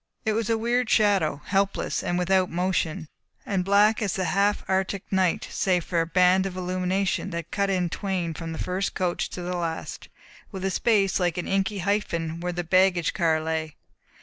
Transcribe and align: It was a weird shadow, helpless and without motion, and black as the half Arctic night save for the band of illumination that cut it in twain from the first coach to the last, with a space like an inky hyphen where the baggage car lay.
It 0.25 0.33
was 0.33 0.49
a 0.49 0.57
weird 0.57 0.89
shadow, 0.89 1.43
helpless 1.45 2.01
and 2.01 2.17
without 2.17 2.49
motion, 2.49 3.07
and 3.45 3.63
black 3.63 4.01
as 4.01 4.13
the 4.15 4.23
half 4.23 4.63
Arctic 4.67 5.03
night 5.11 5.47
save 5.51 5.83
for 5.83 5.99
the 5.99 6.07
band 6.07 6.47
of 6.47 6.57
illumination 6.57 7.29
that 7.29 7.51
cut 7.51 7.69
it 7.69 7.73
in 7.73 7.87
twain 7.87 8.33
from 8.33 8.51
the 8.51 8.57
first 8.57 8.95
coach 8.95 9.29
to 9.29 9.43
the 9.43 9.55
last, 9.55 10.09
with 10.51 10.65
a 10.65 10.71
space 10.71 11.19
like 11.19 11.37
an 11.37 11.47
inky 11.47 11.77
hyphen 11.77 12.39
where 12.39 12.51
the 12.51 12.63
baggage 12.63 13.13
car 13.13 13.39
lay. 13.39 13.75